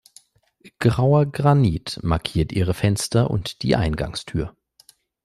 Grauer 0.79 1.27
Granit 1.27 1.99
markiert 2.01 2.51
ihre 2.53 2.73
Fenster 2.73 3.29
und 3.29 3.61
die 3.61 3.75
Eingangstür. 3.75 4.55